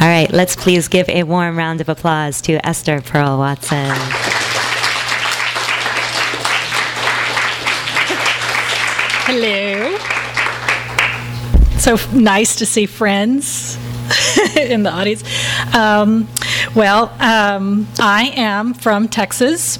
[0.00, 3.90] All right, let's please give a warm round of applause to Esther Pearl Watson.
[9.26, 9.96] Hello.
[11.78, 13.76] So nice to see friends
[14.56, 15.22] in the audience.
[15.74, 16.28] Um,
[16.74, 19.78] well, um, I am from Texas,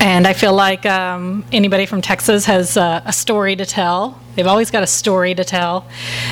[0.00, 4.20] and I feel like um, anybody from Texas has uh, a story to tell.
[4.34, 5.86] They've always got a story to tell,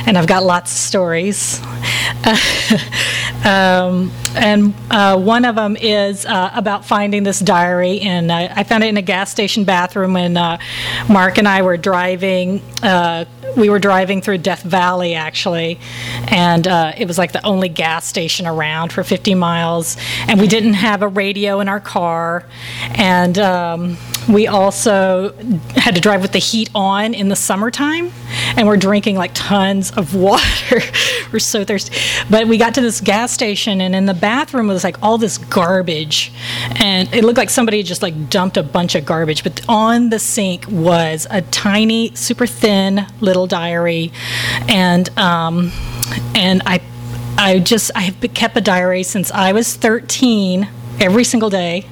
[0.07, 1.61] and I've got lots of stories.
[3.45, 8.65] um, and uh, one of them is uh, about finding this diary, and I, I
[8.65, 10.59] found it in a gas station bathroom when uh,
[11.09, 12.61] Mark and I were driving.
[12.83, 13.25] Uh,
[13.57, 15.79] we were driving through Death Valley, actually,
[16.29, 19.97] and uh, it was like the only gas station around for 50 miles,
[20.29, 22.47] and we didn't have a radio in our car,
[22.95, 23.97] and um,
[24.29, 25.33] we also
[25.77, 27.92] had to drive with the heat on in the summertime,
[28.57, 30.81] and we're drinking like tons of water.
[31.33, 31.97] we're so thirsty.
[32.31, 35.39] But we got to this gas station, and in the bathroom was like all this
[35.39, 36.33] garbage,
[36.77, 39.43] and it looked like somebody just like dumped a bunch of garbage.
[39.43, 44.13] But on the sink was a tiny, super thin little diary,
[44.69, 45.73] and um,
[46.35, 46.81] and I
[47.39, 50.69] I just I have kept a diary since I was 13
[51.01, 51.87] every single day.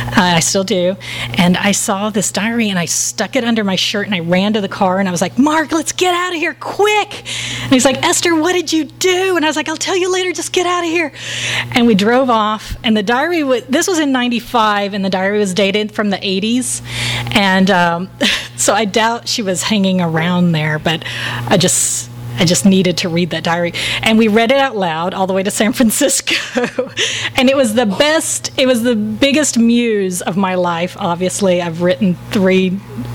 [0.00, 0.96] Uh, I still do.
[1.36, 4.54] And I saw this diary and I stuck it under my shirt and I ran
[4.54, 7.24] to the car and I was like, Mark, let's get out of here quick.
[7.62, 9.36] And he's like, Esther, what did you do?
[9.36, 11.12] And I was like, I'll tell you later, just get out of here.
[11.72, 15.38] And we drove off and the diary, was, this was in 95 and the diary
[15.38, 16.82] was dated from the 80s.
[17.34, 18.10] And um,
[18.56, 21.04] so I doubt she was hanging around there, but
[21.48, 23.72] I just I just needed to read that diary.
[24.02, 26.34] And we read it out loud all the way to San Francisco.
[27.36, 31.60] and it was the best, it was the biggest muse of my life, obviously.
[31.60, 32.70] I've written three,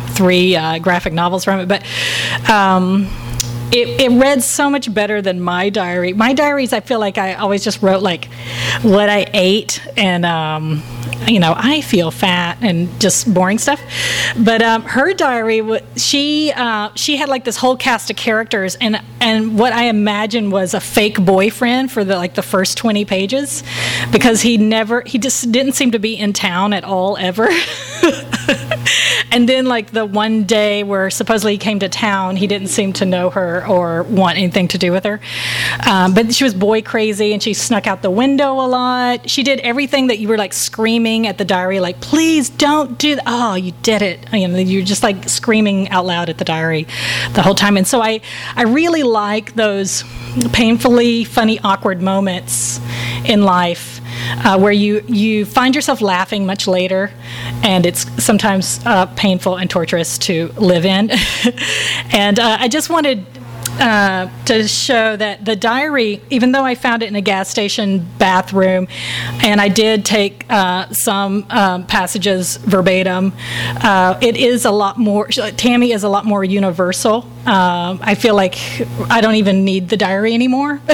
[0.10, 1.84] three uh, graphic novels from it, but.
[2.50, 3.10] Um,
[3.72, 6.14] it, it read so much better than my diary.
[6.14, 8.26] My diaries, I feel like I always just wrote like
[8.84, 10.84] what I ate and um,
[11.28, 13.82] you know, I feel fat and just boring stuff.
[14.38, 15.62] But um, her diary,
[15.96, 20.52] she uh, she had like this whole cast of characters, and and what I imagine
[20.52, 23.64] was a fake boyfriend for the like the first twenty pages,
[24.12, 27.48] because he never he just didn't seem to be in town at all ever.
[29.32, 32.94] and then like the one day where supposedly he came to town, he didn't seem
[32.94, 35.20] to know her or want anything to do with her.
[35.88, 39.30] Um, but she was boy crazy, and she snuck out the window a lot.
[39.30, 43.16] She did everything that you were like screaming at the diary, like, please don't do
[43.16, 43.24] that.
[43.26, 44.20] Oh, you did it.
[44.34, 46.88] You know, you're just like screaming out loud at the diary
[47.34, 47.78] the whole time.
[47.78, 48.22] And so I,
[48.56, 50.04] I really like those
[50.52, 52.80] painfully funny, awkward moments
[53.26, 54.02] in life.
[54.46, 57.12] Uh, where you, you find yourself laughing much later,
[57.64, 61.10] and it's sometimes uh, painful and torturous to live in.
[62.12, 63.26] and uh, I just wanted
[63.80, 68.08] uh, to show that the diary, even though I found it in a gas station
[68.18, 68.88] bathroom,
[69.44, 73.34] and I did take uh, some um, passages verbatim,
[73.82, 77.26] uh, it is a lot more, Tammy is a lot more universal.
[77.46, 78.58] Um, I feel like
[79.10, 80.82] I don't even need the diary anymore.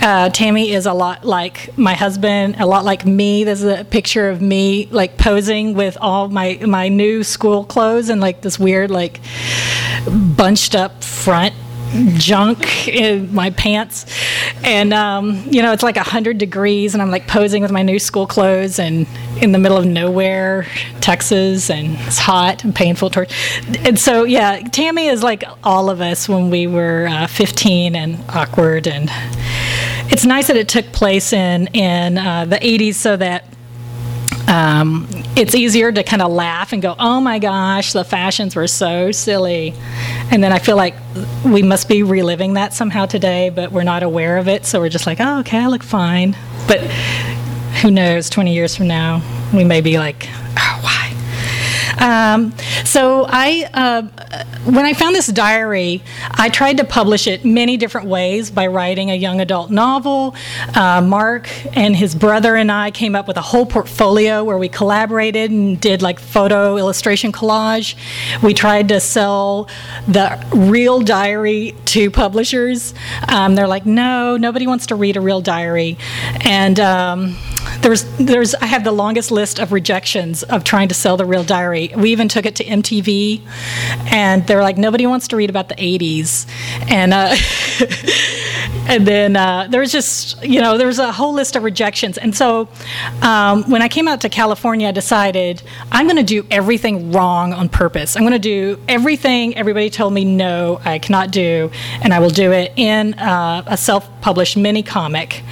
[0.00, 3.44] Uh, Tammy is a lot like my husband, a lot like me.
[3.44, 8.20] There's a picture of me like posing with all my, my new school clothes and
[8.20, 9.20] like this weird, like
[10.36, 11.54] bunched up front
[12.14, 14.06] junk in my pants.
[14.64, 17.98] And, um, you know, it's like 100 degrees, and I'm like posing with my new
[17.98, 19.06] school clothes and
[19.40, 20.66] in the middle of nowhere,
[21.00, 23.10] Texas, and it's hot and painful.
[23.84, 28.18] And so, yeah, Tammy is like all of us when we were uh, 15 and
[28.28, 28.86] awkward.
[28.86, 29.10] And
[30.10, 33.44] it's nice that it took place in, in uh, the 80s so that
[34.52, 38.66] um, it's easier to kind of laugh and go, oh my gosh, the fashions were
[38.66, 39.72] so silly.
[40.30, 40.94] And then I feel like
[41.42, 44.66] we must be reliving that somehow today, but we're not aware of it.
[44.66, 46.36] So we're just like, oh, okay, I look fine.
[46.68, 46.80] But
[47.80, 49.22] who knows, 20 years from now,
[49.54, 50.28] we may be like,
[50.58, 52.34] oh, why?
[52.34, 52.52] Um,
[52.84, 54.02] so I, uh,
[54.64, 59.10] when I found this diary, I tried to publish it many different ways by writing
[59.10, 60.36] a young adult novel.
[60.74, 64.68] Uh, Mark and his brother and I came up with a whole portfolio where we
[64.68, 67.96] collaborated and did like photo illustration collage.
[68.40, 69.68] We tried to sell
[70.06, 72.94] the real diary to publishers.
[73.28, 75.98] Um, they're like, no, nobody wants to read a real diary,
[76.42, 77.36] and um,
[77.80, 81.42] there's there's I have the longest list of rejections of trying to sell the real
[81.44, 81.92] diary.
[81.96, 83.40] We even took it to MTV,
[84.12, 86.46] and they're like, nobody wants to read about the 80s,
[86.90, 87.34] and uh,
[88.86, 92.18] and then uh, there was just you know there was a whole list of rejections,
[92.18, 92.68] and so
[93.22, 97.54] um, when I came out to California, I decided I'm going to do everything wrong
[97.54, 98.14] on purpose.
[98.14, 101.70] I'm going to do everything everybody told me no, I cannot do,
[102.02, 105.42] and I will do it in uh, a self-published mini comic,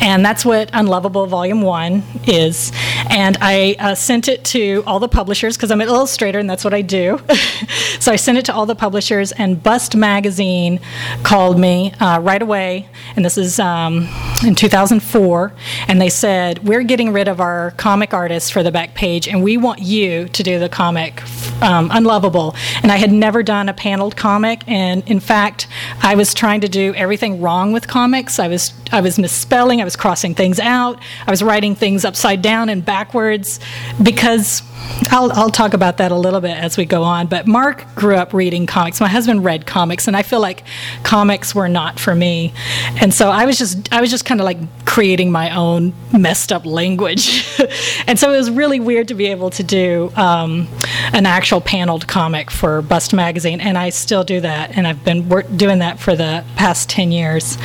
[0.00, 2.70] and that's what Unlovable Volume One is.
[3.10, 6.64] And I uh, sent it to all the publishers because I'm an illustrator and that's
[6.64, 7.20] what I do.
[8.00, 10.80] so I sent it to all the publishers, and Bust Magazine
[11.22, 14.08] called me uh, right away, and this is um,
[14.44, 15.52] in 2004,
[15.88, 19.42] and they said, We're getting rid of our comic artists for the back page, and
[19.42, 21.22] we want you to do the comic
[21.62, 22.54] um, Unlovable.
[22.82, 25.66] And I had never done a paneled comic, and in fact,
[26.02, 28.38] I was trying to do everything wrong with comics.
[28.38, 32.42] I was I was misspelling, I was crossing things out, I was writing things upside
[32.42, 33.60] down and backwards
[34.02, 34.62] because
[35.10, 37.26] I'll, I'll talk about that a little bit as we go on.
[37.26, 39.00] But Mark grew up reading comics.
[39.00, 40.64] My husband read comics, and I feel like
[41.02, 42.52] comics were not for me.
[43.00, 46.52] And so I was just I was just kind of like creating my own messed
[46.52, 47.46] up language.
[48.06, 50.68] and so it was really weird to be able to do um,
[51.12, 55.28] an actual paneled comic for Bust magazine, and I still do that, and I've been
[55.56, 57.56] doing that for the past ten years.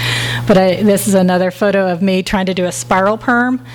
[0.47, 3.65] But I, this is another photo of me trying to do a spiral perm,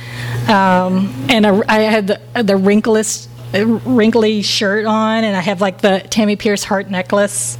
[0.48, 3.28] um, and a, I had the, the wrinklest
[3.62, 7.58] wrinkly shirt on, and I have like the Tammy Pierce heart necklace.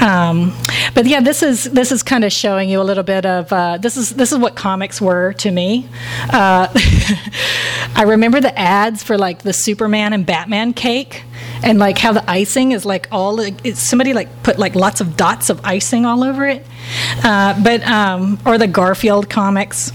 [0.00, 0.56] Um,
[0.94, 3.78] but yeah, this is this is kind of showing you a little bit of uh,
[3.78, 5.88] this is this is what comics were to me.
[6.30, 6.68] Uh,
[7.94, 11.24] I remember the ads for like the Superman and Batman cake,
[11.62, 13.38] and like how the icing is like all
[13.74, 16.64] somebody like put like lots of dots of icing all over it.
[17.22, 19.92] Uh, but um, or the Garfield comics.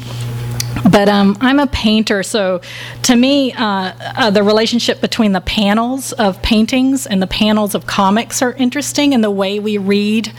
[0.89, 2.62] But um, I'm a painter, so
[3.04, 7.86] to me, uh, uh, the relationship between the panels of paintings and the panels of
[7.86, 10.31] comics are interesting, and the way we read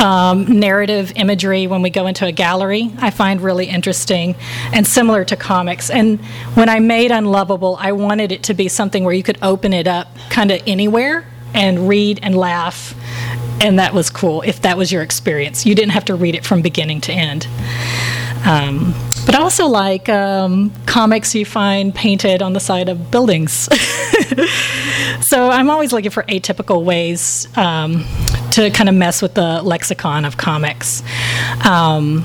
[0.00, 4.36] um, narrative imagery when we go into a gallery, I find really interesting
[4.72, 5.88] and similar to comics.
[5.88, 6.20] And
[6.54, 9.86] when I made Unlovable, I wanted it to be something where you could open it
[9.86, 12.94] up kind of anywhere and read and laugh
[13.60, 15.64] and that was cool if that was your experience.
[15.64, 17.48] You didn't have to read it from beginning to end.
[18.44, 18.94] Um,
[19.26, 23.52] but also like um, comics you find painted on the side of buildings.
[25.20, 28.04] so I'm always looking for atypical ways um,
[28.52, 31.02] to kind of mess with the lexicon of comics.
[31.66, 32.24] Um,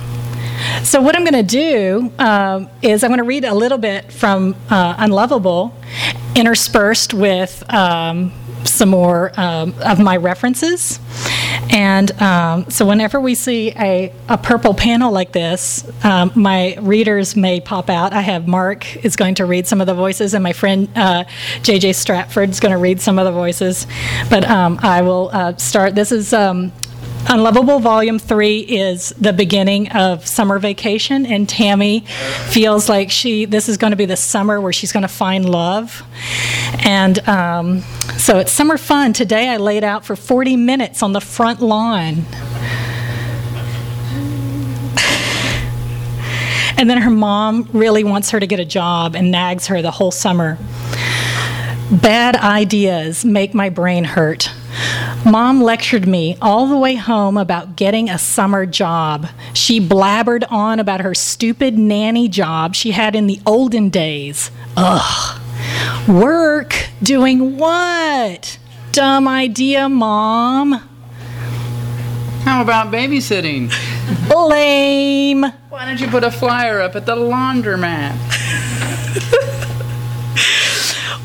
[0.83, 4.12] so what I'm going to do uh, is I'm going to read a little bit
[4.12, 5.74] from uh, Unlovable,
[6.36, 8.31] interspersed with um,
[8.65, 11.00] some more um, of my references.
[11.69, 17.36] And um, so, whenever we see a, a purple panel like this, um, my readers
[17.36, 18.13] may pop out.
[18.13, 21.24] I have Mark is going to read some of the voices, and my friend uh,
[21.62, 23.88] JJ Stratford is going to read some of the voices.
[24.29, 25.95] But um, I will uh, start.
[25.95, 26.71] This is um,
[27.29, 32.01] Unlovable Volume 3 is the beginning of summer vacation, and Tammy
[32.49, 35.47] feels like she this is going to be the summer where she's going to find
[35.47, 36.03] love.
[36.83, 37.81] And um,
[38.17, 39.13] so it's summer fun.
[39.13, 42.25] Today I laid out for 40 minutes on the front lawn.
[46.77, 49.91] and then her mom really wants her to get a job and nags her the
[49.91, 50.57] whole summer.
[51.91, 54.49] Bad ideas make my brain hurt.
[55.25, 59.27] Mom lectured me all the way home about getting a summer job.
[59.53, 64.49] She blabbered on about her stupid nanny job she had in the olden days.
[64.75, 65.39] Ugh.
[66.07, 66.89] Work?
[67.03, 68.57] Doing what?
[68.91, 70.73] Dumb idea, Mom.
[72.43, 73.71] How about babysitting?
[74.29, 75.43] Lame.
[75.69, 78.13] Why don't you put a flyer up at the laundromat?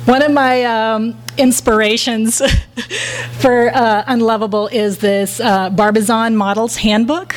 [0.06, 2.40] One of my um, inspirations
[3.38, 7.34] for uh, Unlovable is this uh, Barbizon Models Handbook.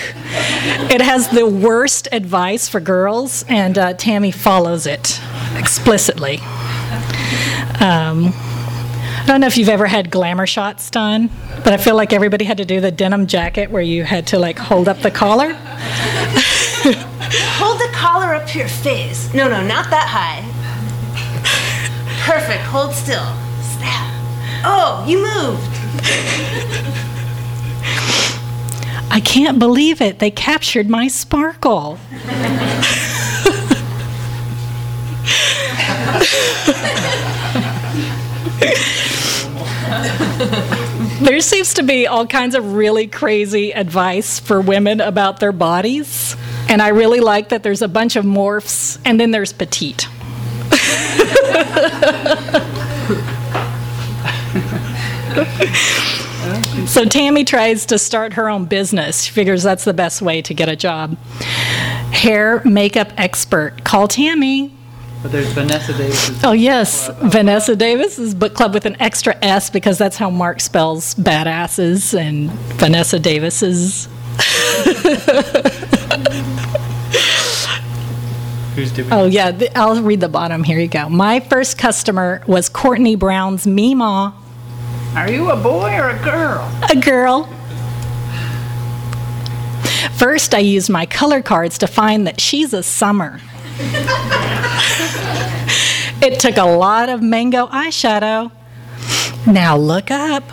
[0.91, 5.19] It has the worst advice for girls, and uh, Tammy follows it
[5.57, 6.37] explicitly.
[7.79, 11.29] Um, I don't know if you've ever had glamour shots done,
[11.63, 14.39] but I feel like everybody had to do the denim jacket where you had to
[14.39, 15.53] like hold up the collar.
[17.59, 19.31] Hold the collar up to your face.
[19.33, 20.41] No, no, not that high.
[22.25, 22.61] Perfect.
[22.63, 23.48] Hold still.
[24.63, 25.67] Oh, you moved.
[29.11, 30.19] I can't believe it.
[30.19, 31.97] They captured my sparkle.
[41.21, 46.35] there seems to be all kinds of really crazy advice for women about their bodies.
[46.69, 50.07] And I really like that there's a bunch of morphs and then there's petite.
[56.87, 59.21] So Tammy tries to start her own business.
[59.23, 61.17] She figures that's the best way to get a job.
[62.11, 63.83] Hair makeup expert.
[63.83, 64.73] Call Tammy.
[65.21, 66.43] But there's Vanessa Davis.
[66.43, 67.09] Oh, yes.
[67.23, 72.49] Vanessa Davis's book club with an extra S because that's how Mark spells badasses and
[72.79, 74.07] Vanessa Davis's.
[78.75, 79.51] Who's doing Oh, yeah.
[79.75, 80.63] I'll read the bottom.
[80.63, 81.09] Here you go.
[81.09, 84.33] My first customer was Courtney Brown's Meemaw,
[85.15, 86.71] Are you a boy or a girl?
[86.89, 87.49] a girl.
[90.15, 93.39] First, I used my color cards to find that she's a summer.
[96.21, 98.51] it took a lot of mango eyeshadow.
[99.47, 100.43] Now look up.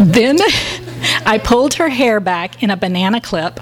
[0.00, 0.38] Then
[1.26, 3.60] I pulled her hair back in a banana clip.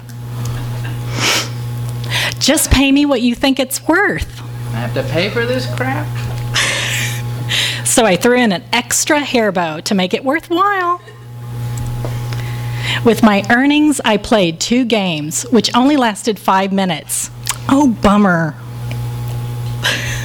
[2.39, 4.41] Just pay me what you think it's worth.
[4.73, 6.07] I have to pay for this crap?
[7.85, 11.01] So I threw in an extra hair bow to make it worthwhile.
[13.05, 17.29] With my earnings, I played two games, which only lasted five minutes.
[17.69, 18.55] Oh, bummer.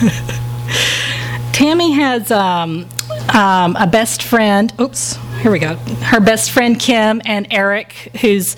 [1.52, 2.88] Tammy has um,
[3.35, 4.73] um, a best friend.
[4.81, 5.76] Oops, here we go.
[5.76, 8.57] Her best friend Kim and Eric, who's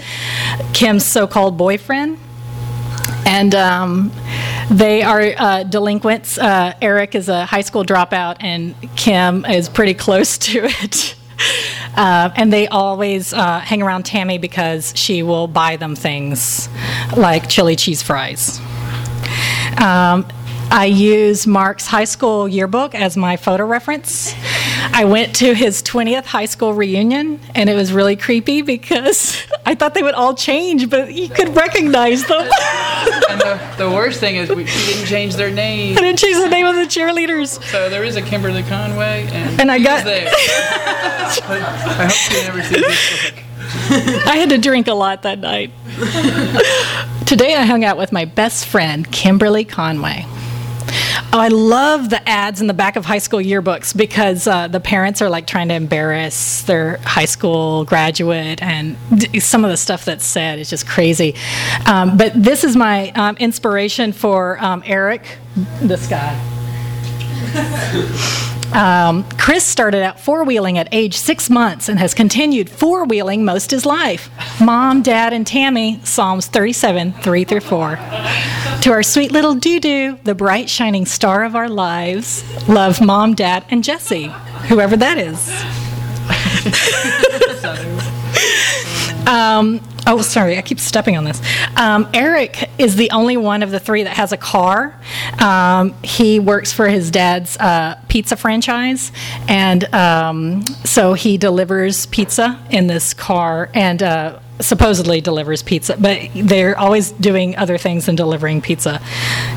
[0.72, 2.18] Kim's so called boyfriend
[3.26, 4.12] and um,
[4.70, 6.38] they are uh, delinquents.
[6.38, 11.14] Uh, Eric is a high school dropout, and Kim is pretty close to it.
[11.96, 16.68] Uh, and they always uh, hang around Tammy because she will buy them things
[17.16, 18.60] like chili cheese fries.
[19.78, 20.26] Um,
[20.70, 24.32] I use Mark's high school yearbook as my photo reference.
[24.94, 29.74] I went to his 20th high school reunion, and it was really creepy because I
[29.74, 32.48] thought they would all change, but you could recognize them.
[33.28, 35.96] And the, the worst thing is we, he didn't change their name.
[35.98, 37.60] I didn't change the name of the cheerleaders.
[37.64, 40.28] So there is a Kimberly Conway, and, And I got- there.
[40.32, 44.26] I hope she never sees this book.
[44.26, 45.72] I had to drink a lot that night.
[47.26, 50.26] Today I hung out with my best friend, Kimberly Conway.
[51.34, 54.80] Oh, I love the ads in the back of high school yearbooks because uh, the
[54.80, 59.78] parents are like trying to embarrass their high school graduate, and d- some of the
[59.78, 61.34] stuff that's said is just crazy.
[61.86, 65.38] Um, but this is my um, inspiration for um, Eric,
[65.80, 66.38] this guy.
[68.74, 73.44] Um, Chris started out four wheeling at age six months and has continued four wheeling
[73.44, 74.30] most his life.
[74.60, 77.96] Mom, Dad, and Tammy, Psalms 37, 3 through 4.
[78.82, 83.34] To our sweet little doo doo, the bright shining star of our lives, love Mom,
[83.34, 84.28] Dad, and Jesse,
[84.68, 85.52] whoever that is.
[89.26, 91.40] Um, oh, sorry, I keep stepping on this.
[91.76, 94.98] Um, Eric is the only one of the three that has a car.
[95.38, 99.12] Um, he works for his dad's uh, pizza franchise,
[99.48, 106.20] and um, so he delivers pizza in this car and uh, supposedly delivers pizza, but
[106.34, 109.00] they're always doing other things than delivering pizza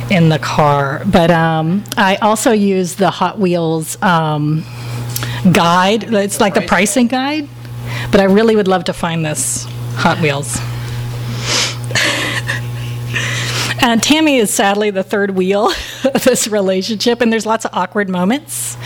[0.09, 1.03] in the car.
[1.05, 4.65] But um, I also use the Hot Wheels um,
[5.51, 7.47] guide, it's like the pricing guide.
[8.11, 10.57] But I really would love to find this Hot Wheels.
[13.81, 15.67] And Tammy is sadly the third wheel
[16.03, 18.77] of this relationship, and there's lots of awkward moments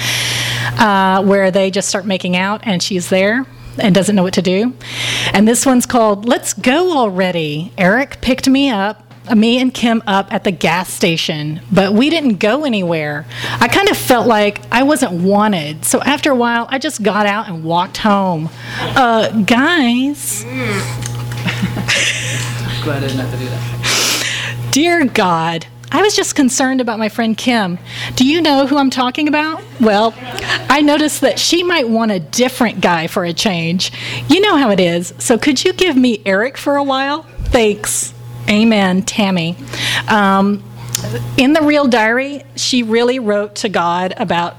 [0.80, 3.46] uh, where they just start making out, and she's there
[3.78, 4.74] and doesn't know what to do.
[5.34, 7.72] And this one's called Let's Go Already.
[7.78, 9.09] Eric picked me up.
[9.36, 13.26] Me and Kim up at the gas station, but we didn't go anywhere.
[13.60, 15.86] I kind of felt like I wasn't wanted.
[15.86, 18.50] So after a while, I just got out and walked home.
[18.80, 20.44] Uh, guys,
[22.84, 24.70] Glad I didn't have to do that.
[24.72, 27.78] Dear God, I was just concerned about my friend Kim.
[28.16, 29.62] Do you know who I'm talking about?
[29.82, 30.14] Well,
[30.70, 33.92] I noticed that she might want a different guy for a change.
[34.30, 35.14] You know how it is.
[35.18, 37.24] So could you give me Eric for a while?
[37.46, 38.14] Thanks.
[38.50, 39.56] Amen, Tammy.
[40.08, 40.63] Um,
[41.38, 44.58] in the real diary, she really wrote to God about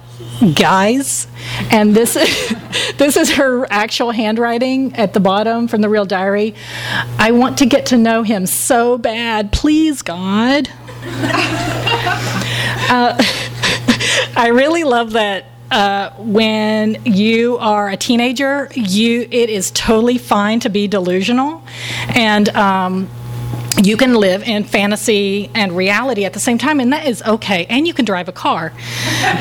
[0.55, 1.27] guys
[1.71, 2.15] and this
[2.99, 6.55] this is her actual handwriting at the bottom from the real diary.
[7.19, 9.53] I want to get to know him so bad.
[9.53, 10.69] Please god.
[12.93, 13.17] Uh,
[14.37, 20.59] i really love that uh, when you are a teenager, you it is totally fine
[20.61, 21.63] to be delusional,
[22.09, 23.09] and um,
[23.83, 27.67] you can live in fantasy and reality at the same time, and that is okay.
[27.67, 28.73] And you can drive a car.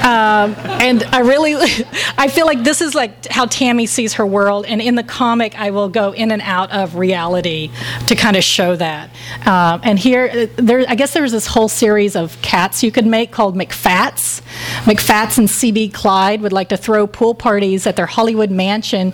[0.04, 1.56] Um, and I really,
[2.18, 4.66] I feel like this is like how Tammy sees her world.
[4.66, 7.70] And in the comic, I will go in and out of reality
[8.08, 9.10] to kind of show that.
[9.46, 13.08] Um, and here, uh, there, I guess there's this whole series of cats you could
[13.08, 14.42] make called McFats.
[14.84, 19.12] McFats and CB Clyde would like to throw pool parties at their Hollywood mansion.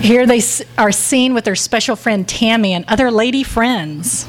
[0.00, 0.42] Here they
[0.76, 4.28] are seen with their special friend Tammy and other lady friends.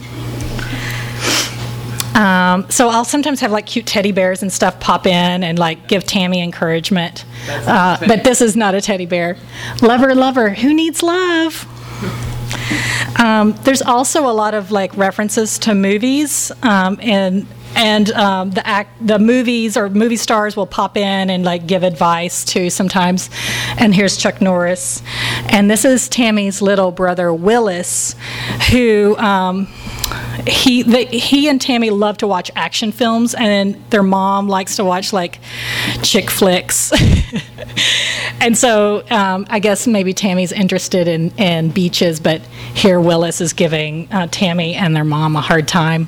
[2.19, 5.87] Um, so I'll sometimes have like cute teddy bears and stuff pop in and like
[5.87, 7.23] give Tammy encouragement.
[7.47, 9.37] Uh, but this is not a teddy bear.
[9.81, 11.65] Lover, lover, who needs love?
[13.17, 18.65] Um, there's also a lot of like references to movies um, and and um, the
[18.67, 23.29] act the movies or movie stars will pop in and like give advice too sometimes
[23.77, 25.03] and here's chuck norris
[25.49, 28.15] and this is tammy's little brother willis
[28.71, 29.67] who um,
[30.47, 34.83] he they, he and Tammy love to watch action films, and their mom likes to
[34.83, 35.39] watch like
[36.01, 36.91] chick flicks.
[38.41, 42.41] and so um, I guess maybe Tammy's interested in, in beaches, but
[42.73, 46.07] here Willis is giving uh, Tammy and their mom a hard time.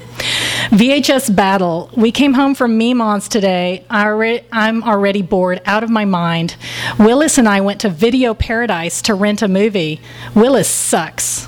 [0.69, 1.89] VHS battle.
[1.95, 3.85] We came home from Memons today.
[3.89, 6.55] I I'm already bored out of my mind.
[6.97, 9.99] Willis and I went to Video Paradise to rent a movie.
[10.35, 11.47] Willis sucks.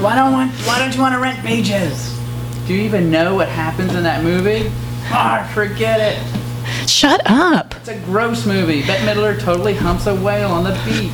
[0.00, 2.18] Why don't want, Why don't you want to rent Beaches?
[2.66, 4.70] Do you even know what happens in that movie?
[5.10, 6.88] Ah, forget it.
[6.88, 7.74] Shut up.
[7.76, 8.82] It's a gross movie.
[8.86, 11.12] Bette Midler totally humps a whale on the beach.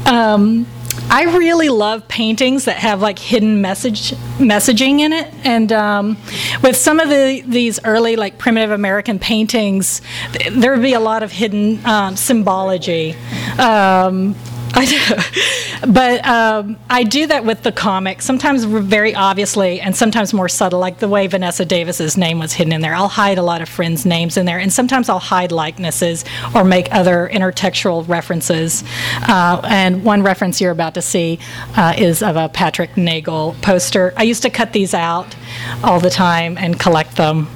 [0.05, 0.67] Um,
[1.09, 6.17] I really love paintings that have like hidden message messaging in it, and um,
[6.63, 10.01] with some of the these early like primitive American paintings,
[10.33, 13.15] th- there would be a lot of hidden um, symbology.
[13.59, 14.35] Um,
[14.77, 20.33] I do, but um, I do that with the comic, sometimes very obviously and sometimes
[20.33, 22.93] more subtle, like the way Vanessa Davis's name was hidden in there.
[22.93, 26.65] I'll hide a lot of friends' names in there, and sometimes I'll hide likenesses or
[26.65, 28.83] make other intertextual references.
[29.29, 31.39] Uh, and one reference you're about to see
[31.77, 34.13] uh, is of a Patrick Nagel poster.
[34.17, 35.37] I used to cut these out
[35.85, 37.47] all the time and collect them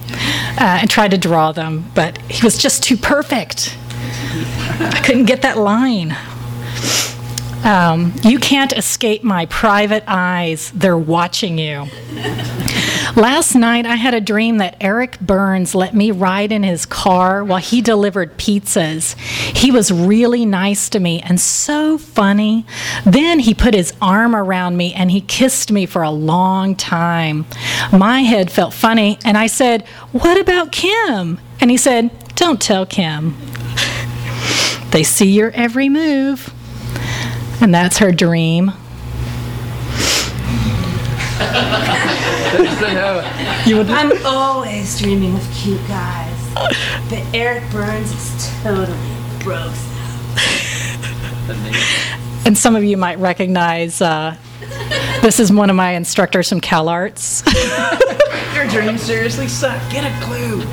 [0.57, 3.77] uh, and try to draw them, but he was just too perfect.
[4.79, 6.15] I couldn't get that line.
[7.63, 10.71] Um, you can't escape my private eyes.
[10.71, 11.87] They're watching you.
[13.15, 17.43] Last night, I had a dream that Eric Burns let me ride in his car
[17.43, 19.17] while he delivered pizzas.
[19.19, 22.65] He was really nice to me and so funny.
[23.05, 27.45] Then he put his arm around me and he kissed me for a long time.
[27.91, 31.39] My head felt funny, and I said, What about Kim?
[31.59, 33.35] And he said, Don't tell Kim.
[34.91, 36.53] They see your every move.
[37.61, 38.71] And that's her dream.
[43.91, 46.35] I'm always dreaming of cute guys.
[47.09, 48.97] But Eric Burns is totally
[49.39, 49.85] gross.
[52.45, 54.35] And some of you might recognize uh,
[55.21, 57.45] this is one of my instructors from CalArts.
[58.55, 59.79] Your dreams seriously suck.
[59.91, 60.63] Get a clue.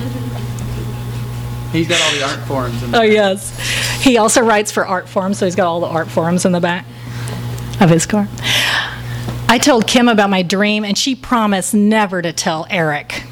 [1.72, 2.82] He's got all the art forms.
[2.82, 3.58] In oh, yes.
[4.02, 6.60] He also writes for art forums, so he's got all the art forums in the
[6.60, 6.86] back
[7.80, 8.28] of his car.
[9.48, 13.24] I told Kim about my dream, and she promised never to tell Eric.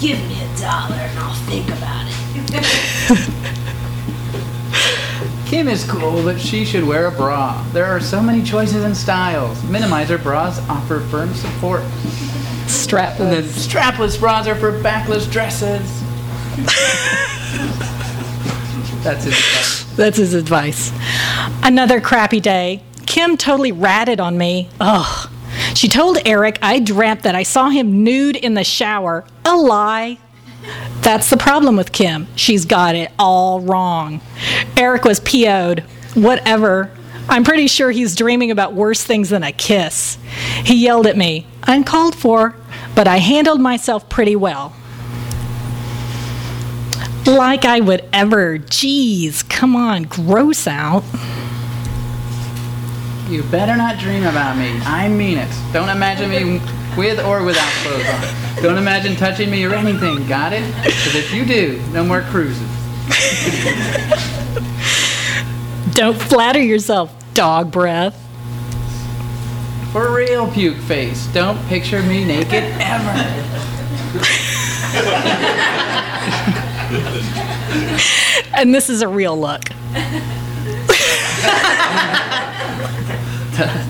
[0.00, 3.46] Give me a dollar and I'll think about it.
[5.46, 7.62] Kim is cool, but she should wear a bra.
[7.72, 9.58] There are so many choices and styles.
[9.62, 11.82] Minimizer bras offer firm support.
[12.66, 13.20] Strap.
[13.20, 16.02] And then strapless bras are for backless dresses.
[19.02, 19.96] That's his advice.
[19.96, 20.92] That's his advice.
[21.62, 22.82] Another crappy day.
[23.06, 24.68] Kim totally ratted on me.
[24.80, 25.30] Ugh.
[25.74, 29.24] She told Eric I dreamt that I saw him nude in the shower.
[29.44, 30.18] A lie.
[31.00, 32.26] That's the problem with Kim.
[32.36, 34.20] She's got it all wrong.
[34.76, 35.80] Eric was PO'd.
[36.14, 36.90] Whatever.
[37.28, 40.18] I'm pretty sure he's dreaming about worse things than a kiss.
[40.64, 42.56] He yelled at me, uncalled for,
[42.94, 44.74] but I handled myself pretty well.
[47.36, 48.58] Like I would ever.
[48.58, 51.04] Jeez, come on, gross out.
[53.28, 54.76] You better not dream about me.
[54.80, 55.48] I mean it.
[55.72, 56.60] Don't imagine me
[56.96, 58.62] with or without clothes on.
[58.62, 60.26] Don't imagine touching me or anything.
[60.26, 60.66] Got it?
[60.82, 62.68] Because if you do, no more cruises.
[65.94, 68.16] Don't flatter yourself, dog breath.
[69.92, 71.28] For real, puke face.
[71.28, 73.56] Don't picture me naked ever.
[78.54, 79.62] and this is a real look.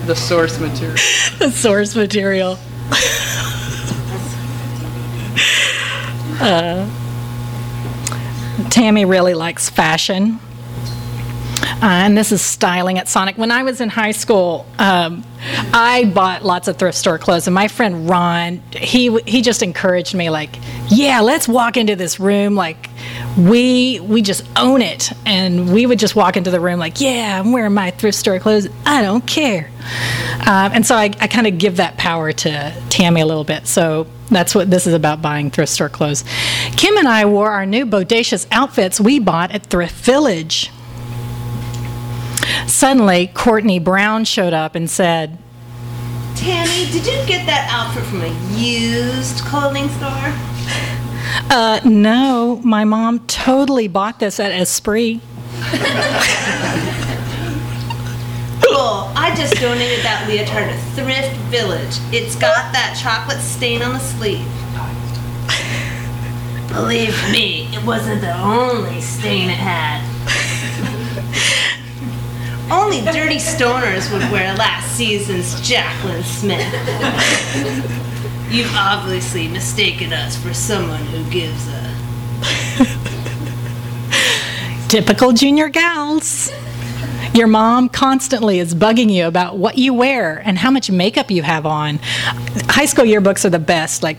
[0.05, 0.95] The source material.
[1.39, 2.57] The source material.
[6.41, 6.89] Uh,
[8.69, 10.39] Tammy really likes fashion.
[11.61, 13.37] Uh, and this is styling at Sonic.
[13.37, 15.23] When I was in high school, um,
[15.73, 20.13] I bought lots of thrift store clothes, and my friend Ron, he he just encouraged
[20.13, 20.57] me, like,
[20.89, 22.89] "Yeah, let's walk into this room, like,
[23.37, 27.39] we we just own it." And we would just walk into the room, like, "Yeah,
[27.39, 28.67] I'm wearing my thrift store clothes.
[28.85, 29.69] I don't care."
[30.41, 33.67] Um, and so I, I kind of give that power to Tammy a little bit.
[33.67, 36.23] So that's what this is about buying thrift store clothes.
[36.77, 40.71] Kim and I wore our new bodacious outfits we bought at Thrift Village.
[42.67, 45.37] Suddenly, Courtney Brown showed up and said,
[46.35, 50.33] Tammy, did you get that outfit from a used clothing store?
[51.49, 55.19] Uh, No, my mom totally bought this at Esprit.
[58.63, 59.11] Cool.
[59.15, 61.97] I just donated that leotard to Thrift Village.
[62.13, 64.45] It's got that chocolate stain on the sleeve.
[66.69, 69.99] Believe me, it wasn't the only stain it had.
[72.71, 76.71] Only dirty stoners would wear last season's Jaclyn Smith.
[78.51, 81.95] You've obviously mistaken us for someone who gives a.
[84.89, 86.51] Typical junior gals.
[87.33, 91.43] Your mom constantly is bugging you about what you wear and how much makeup you
[91.43, 91.99] have on.
[92.67, 94.03] High school yearbooks are the best.
[94.03, 94.17] Like,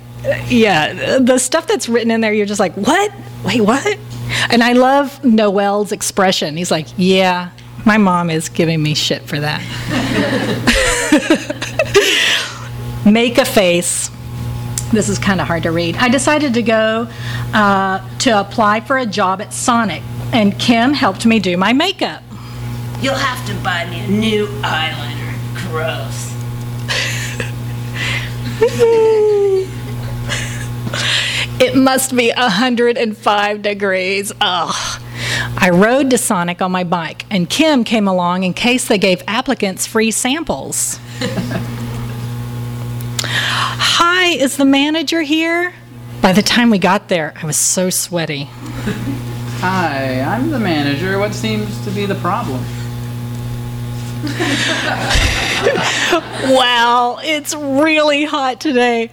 [0.49, 3.13] yeah, the stuff that's written in there, you're just like, what?
[3.45, 3.99] Wait, what?
[4.49, 6.57] And I love Noel's expression.
[6.57, 7.51] He's like, yeah,
[7.85, 9.61] my mom is giving me shit for that.
[13.05, 14.11] Make a face.
[14.93, 15.97] This is kind of hard to read.
[15.97, 17.09] I decided to go
[17.55, 20.03] uh, to apply for a job at Sonic,
[20.33, 22.23] and Kim helped me do my makeup.
[23.01, 25.33] You'll have to buy me a new eyeliner.
[25.71, 26.29] Gross.
[31.63, 34.33] It must be 105 degrees.
[34.41, 35.03] Ugh.
[35.57, 39.23] I rode to Sonic on my bike, and Kim came along in case they gave
[39.29, 40.99] applicants free samples.
[44.05, 45.73] Hi, is the manager here?
[46.21, 48.49] By the time we got there, I was so sweaty.
[49.61, 51.21] Hi, I'm the manager.
[51.21, 52.65] What seems to be the problem?
[56.53, 59.11] Wow, it's really hot today.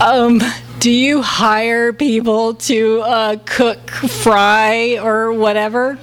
[0.00, 0.40] Um,
[0.78, 5.96] do you hire people to uh, cook, fry, or whatever?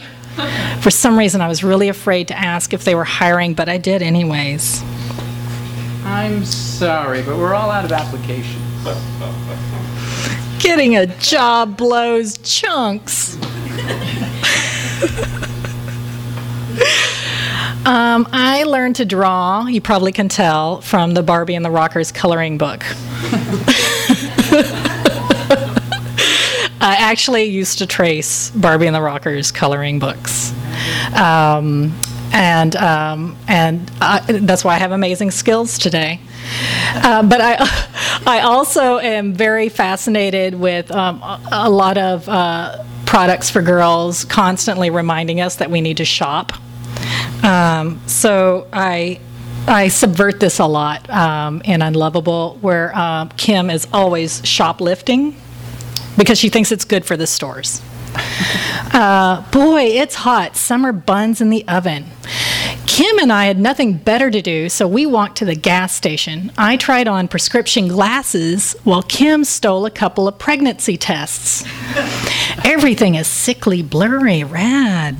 [0.82, 3.78] For some reason, I was really afraid to ask if they were hiring, but I
[3.78, 4.84] did anyways.
[6.10, 8.64] I'm sorry, but we're all out of applications.
[10.64, 13.36] Getting a job blows chunks.
[17.86, 22.14] um, I learned to draw, you probably can tell, from the Barbie and the Rockers
[22.14, 22.86] coloring book.
[26.80, 30.54] I actually used to trace Barbie and the Rockers coloring books.
[31.14, 31.94] Um,
[32.34, 36.20] and um, and I, that's why I have amazing skills today.
[36.96, 37.58] Uh, but I,
[38.26, 44.90] I also am very fascinated with um, a, lot of uh, products for girls, constantly
[44.90, 46.54] reminding us that we need to shop.
[47.44, 49.20] Um, so I,
[49.68, 55.36] I subvert this a lot um, in Unlovable, where um, Kim is always shoplifting
[56.18, 57.82] because she thinks it's good for the stores.
[58.94, 60.56] Uh, boy, it's hot.
[60.56, 62.06] Summer buns in the oven.
[62.88, 66.52] Kim and I had nothing better to do, so we walked to the gas station.
[66.58, 71.64] I tried on prescription glasses while Kim stole a couple of pregnancy tests.
[72.66, 75.16] Everything is sickly, blurry, rad.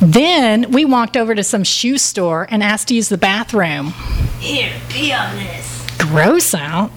[0.00, 3.94] Then we walked over to some shoe store and asked to use the bathroom.
[4.40, 5.86] Here, pee on this.
[5.96, 6.90] Gross out.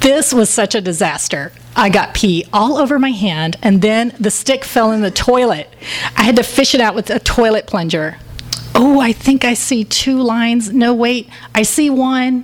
[0.00, 1.52] This was such a disaster.
[1.74, 5.68] I got pee all over my hand, and then the stick fell in the toilet.
[6.16, 8.18] I had to fish it out with a toilet plunger.
[8.74, 10.72] Oh, I think I see two lines.
[10.72, 12.42] No, wait, I see one.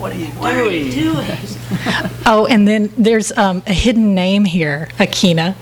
[0.00, 0.38] What are you doing?
[0.38, 1.26] What are you doing?
[2.26, 5.56] Oh, and then there's um, a hidden name here, Akina.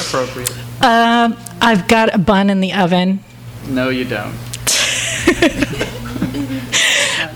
[0.00, 0.50] Appropriate.
[0.82, 3.22] Um, I've got a bun in the oven.
[3.68, 4.34] No, you don't.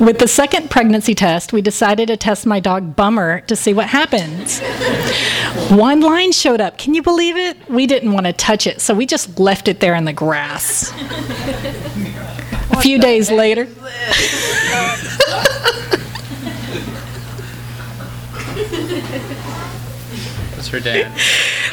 [0.03, 3.87] With the second pregnancy test, we decided to test my dog Bummer to see what
[3.87, 4.59] happens.
[5.71, 6.77] One line showed up.
[6.77, 7.57] Can you believe it?
[7.71, 10.91] We didn't want to touch it, so we just left it there in the grass.
[12.73, 13.69] A few days later,
[20.57, 21.13] That's her dad.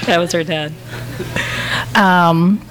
[0.05, 0.71] that was her dad.
[1.95, 2.61] Um,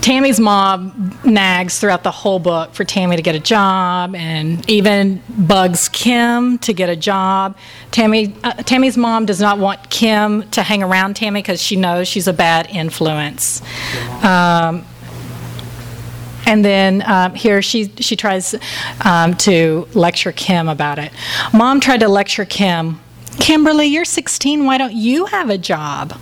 [0.00, 5.22] Tammy's mom nags throughout the whole book for Tammy to get a job and even
[5.28, 7.56] bugs Kim to get a job.
[7.90, 12.08] Tammy, uh, Tammy's mom does not want Kim to hang around Tammy because she knows
[12.08, 13.62] she's a bad influence.
[14.22, 14.84] Um,
[16.46, 18.54] and then um, here she she tries
[19.04, 21.12] um, to lecture Kim about it.
[21.52, 23.00] Mom tried to lecture Kim.
[23.38, 24.64] Kimberly, you're 16.
[24.64, 26.18] Why don't you have a job?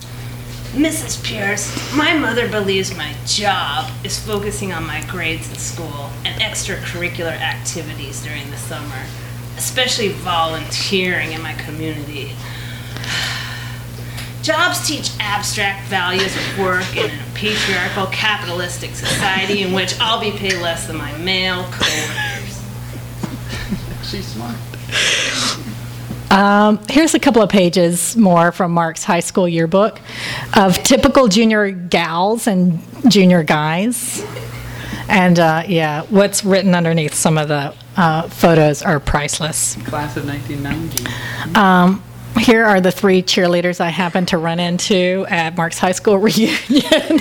[0.76, 1.24] Mrs.
[1.24, 7.32] Pierce, my mother believes my job is focusing on my grades in school and extracurricular
[7.32, 9.02] activities during the summer,
[9.56, 12.32] especially volunteering in my community.
[14.42, 20.30] Jobs teach abstract values of work in a patriarchal capitalistic society in which I'll be
[20.30, 22.62] paid less than my male coworkers.
[24.10, 24.56] She's smart.
[26.30, 30.00] Um, here's a couple of pages more from Mark's high school yearbook
[30.56, 34.24] of typical junior gals and junior guys.
[35.08, 39.76] And uh, yeah, what's written underneath some of the uh, photos are priceless.
[39.84, 41.56] Class of 1990.
[41.58, 42.02] Um,
[42.38, 47.20] here are the three cheerleaders I happened to run into at Mark's high school reunion.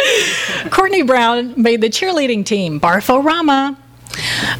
[0.70, 3.76] Courtney Brown made the cheerleading team, Barfo Rama.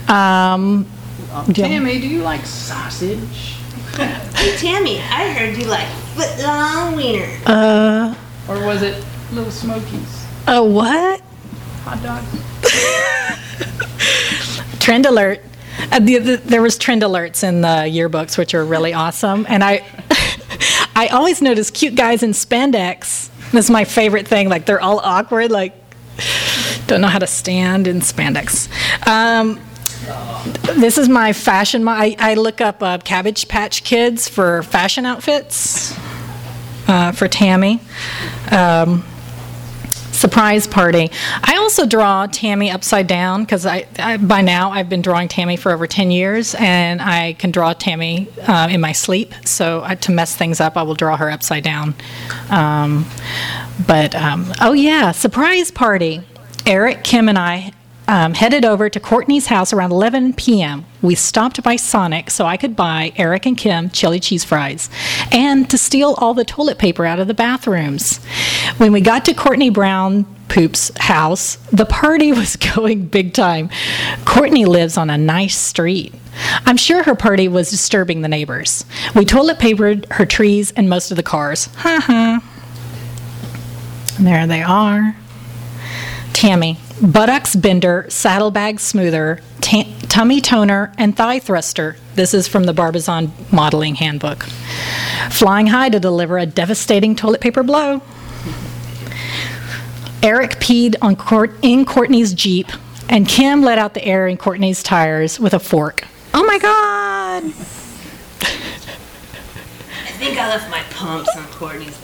[0.07, 0.87] Um,
[1.33, 3.56] Um, Tammy, do you like sausage?
[3.97, 7.27] Hey Tammy, I heard you like foot long wiener.
[7.47, 8.15] uh,
[8.49, 10.27] Or was it Little Smokies?
[10.47, 11.21] a what?
[11.85, 12.23] Hot dog.
[14.81, 15.41] Trend alert.
[15.93, 19.45] Uh, the, the, there was trend alerts in the yearbooks, which are really awesome.
[19.49, 19.85] And I,
[20.95, 23.31] I always notice cute guys in spandex.
[23.53, 24.49] That's my favorite thing.
[24.49, 25.75] Like they're all awkward, like
[26.87, 28.69] don't know how to stand in spandex.
[29.07, 29.61] Um,
[30.77, 31.87] this is my fashion.
[31.89, 35.97] I, I look up uh, Cabbage Patch Kids for fashion outfits
[36.89, 37.81] uh, for Tammy.
[38.51, 39.05] Um,
[40.13, 41.11] surprise party.
[41.43, 45.57] I also draw Tammy upside down because I, I by now I've been drawing Tammy
[45.57, 49.35] for over 10 years and I can draw Tammy uh, in my sleep.
[49.45, 51.95] So I, to mess things up, I will draw her upside down.
[52.51, 53.07] Um,
[53.87, 56.23] but um, oh yeah, surprise party.
[56.65, 57.73] Eric, Kim, and I
[58.09, 60.85] um, headed over to Courtney's house around 11 p.m.
[61.03, 64.89] We stopped by Sonic so I could buy Eric and Kim chili cheese fries
[65.33, 68.19] and to steal all the toilet paper out of the bathrooms.
[68.77, 73.71] When we got to Courtney Brown Poop's house, the party was going big time.
[74.25, 76.15] Courtney lives on a nice street.
[76.67, 78.85] I'm sure her party was disturbing the neighbors.
[79.15, 81.67] We toilet papered her trees and most of the cars.
[81.77, 82.53] Ha ha.
[84.21, 85.17] There they are.
[86.33, 91.97] Tammy, buttocks bender, saddlebag smoother, ta- tummy toner, and thigh thruster.
[92.15, 94.45] This is from the Barbizon Modeling Handbook.
[95.31, 98.01] Flying high to deliver a devastating toilet paper blow.
[100.23, 102.69] Eric peed on Court- in Courtney's Jeep,
[103.09, 106.05] and Kim let out the air in Courtney's tires with a fork.
[106.35, 107.45] Oh my God!
[107.45, 107.49] I
[110.19, 111.97] think I left my pumps on Courtney's.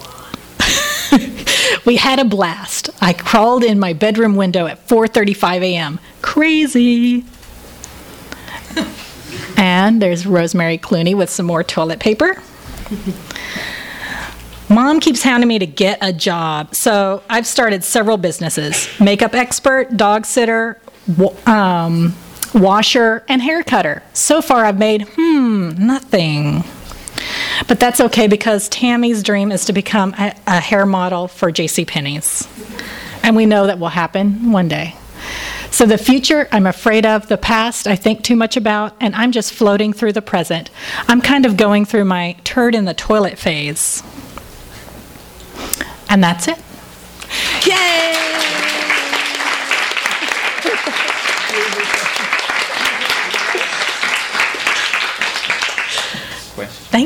[1.85, 2.91] We had a blast.
[3.01, 6.01] I crawled in my bedroom window at 4:35 a.m.
[6.21, 7.25] Crazy.
[9.57, 12.41] and there's Rosemary Clooney with some more toilet paper.
[14.69, 19.97] Mom keeps hounding me to get a job, so I've started several businesses: makeup expert,
[19.97, 20.79] dog sitter,
[21.47, 22.15] um,
[22.55, 24.03] washer, and hair cutter.
[24.15, 26.65] So far, I've made hmm nothing.
[27.69, 31.85] But that's okay because Tammy's dream is to become a, a hair model for J.C.
[31.85, 32.47] Penney's,
[33.23, 34.95] and we know that will happen one day.
[35.71, 39.33] So the future I'm afraid of, the past I think too much about, and I'm
[39.33, 40.71] just floating through the present.
[41.09, 44.03] I'm kind of going through my turd in the toilet phase.
[46.11, 46.59] And that's it.
[47.67, 48.62] Yay!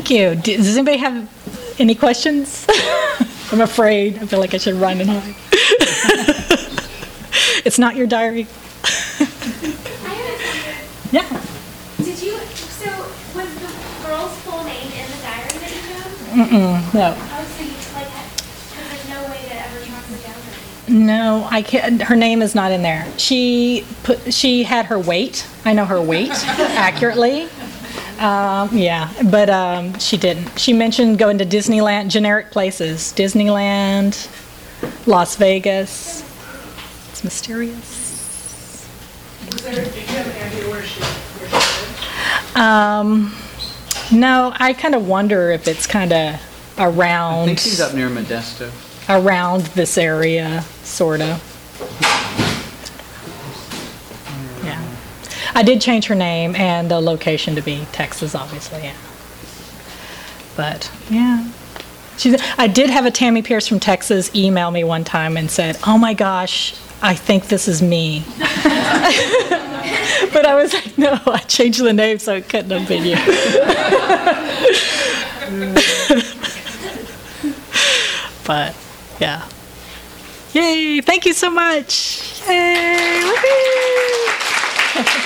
[0.07, 0.57] Thank you.
[0.57, 1.29] Does anybody have
[1.81, 2.64] any questions?
[3.51, 4.19] I'm afraid.
[4.19, 5.35] I feel like I should run and hide.
[7.66, 8.47] it's not your diary.
[11.12, 11.23] Yeah.
[11.99, 12.90] Did you, so
[13.35, 13.71] was the
[14.05, 16.95] girl's full name in the diary that you found?
[16.95, 17.14] No.
[17.16, 18.11] Oh, so you, like,
[18.75, 21.07] there's no way to ever track her down?
[21.07, 22.03] No, I can't.
[22.03, 23.07] Her name is not in there.
[23.19, 24.35] She put.
[24.35, 25.47] She had her weight.
[25.64, 26.33] I know her weight
[26.77, 27.49] accurately.
[28.18, 30.59] Um, yeah, but um, she didn't.
[30.59, 34.29] She mentioned going to Disneyland, generic places, Disneyland,
[35.07, 36.22] Las Vegas.
[37.11, 38.88] It's mysterious.
[39.52, 42.57] Was there, did you have an idea where she, where she lived?
[42.57, 43.35] Um,
[44.12, 46.40] no, I kind of wonder if it's kind of
[46.79, 46.79] around.
[46.79, 48.70] I around think she's up near Modesto.
[49.09, 51.42] around this area, sort of.
[54.64, 54.83] Yeah.
[55.57, 58.95] I did change her name and the location to be Texas, obviously, yeah.
[60.55, 61.51] But, yeah.
[62.19, 65.79] She's, I did have a Tammy Pierce from Texas email me one time and said,
[65.87, 68.23] oh my gosh, I think this is me.
[68.38, 68.45] but
[70.45, 73.16] I was like, no, I changed the name so it couldn't have been you.
[78.47, 78.77] but,
[79.19, 79.49] yeah.
[80.53, 81.01] Yay!
[81.01, 82.42] Thank you so much.
[82.47, 83.33] Yay!